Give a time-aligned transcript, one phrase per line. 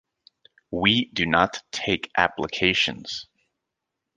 [0.71, 3.27] We do not take applications.